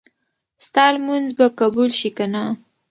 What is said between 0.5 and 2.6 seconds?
ستا لمونځ به قبول شي که نه؟